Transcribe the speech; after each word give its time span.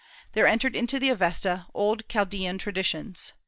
There 0.33 0.47
entered 0.47 0.75
into 0.75 0.97
the 0.97 1.11
Avesta 1.11 1.67
old 1.75 2.07
Chaldaean 2.09 2.57
traditions. 2.57 3.33